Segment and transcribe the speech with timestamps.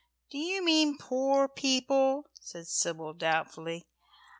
[0.31, 3.85] "Do you mean poor people?" said Sybil doubtfully.